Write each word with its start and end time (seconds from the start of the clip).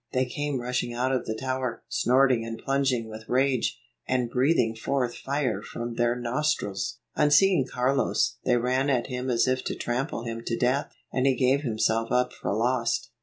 They 0.13 0.25
came 0.25 0.59
rushing 0.59 0.95
out 0.95 1.11
of 1.11 1.27
the 1.27 1.35
tower, 1.35 1.83
snorting 1.87 2.43
and 2.43 2.57
plunging 2.57 3.07
with 3.07 3.29
rage, 3.29 3.79
and 4.07 4.31
breathing 4.31 4.75
forth 4.75 5.15
fire 5.15 5.61
from 5.61 5.93
their 5.93 6.15
nostrils. 6.15 6.97
On 7.15 7.29
seeing 7.29 7.67
Carlos, 7.67 8.37
they 8.43 8.57
ran 8.57 8.89
at 8.89 9.05
him 9.09 9.29
as 9.29 9.47
if 9.47 9.63
to 9.65 9.75
trample 9.75 10.23
him 10.23 10.41
to 10.47 10.57
death, 10.57 10.91
and 11.13 11.27
he 11.27 11.35
gave 11.35 11.61
himself 11.61 12.11
up 12.11 12.33
for 12.33 12.51
lost. 12.51 13.11